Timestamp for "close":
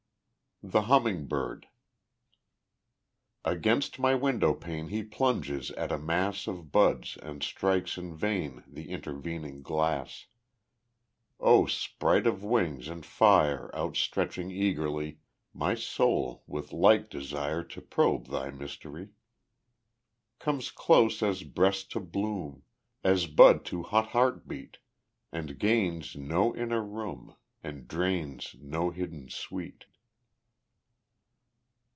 20.69-21.23